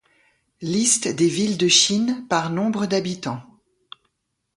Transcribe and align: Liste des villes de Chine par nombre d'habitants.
Liste 0.63 1.07
des 1.09 1.27
villes 1.27 1.59
de 1.59 1.67
Chine 1.67 2.25
par 2.27 2.49
nombre 2.49 2.87
d'habitants. 2.87 3.43